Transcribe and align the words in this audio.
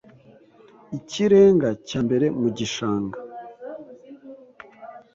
ikirenga 0.97 1.69
cya 1.87 1.99
mbere 2.05 2.25
mu 2.39 2.47
gishanga 2.57 3.17